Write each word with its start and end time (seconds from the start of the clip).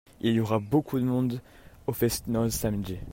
Il 0.21 0.33
y 0.33 0.39
aura 0.39 0.57
beaucoup 0.57 0.97
de 0.99 1.05
monde 1.05 1.41
au 1.85 1.93
fest-noz 1.93 2.51
samedi. 2.51 2.97